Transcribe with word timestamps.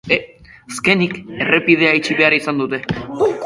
Azkenik, 0.75 1.13
errepidea 1.47 1.93
itxi 2.01 2.19
behar 2.23 2.39
izan 2.41 2.63
dute. 2.65 2.85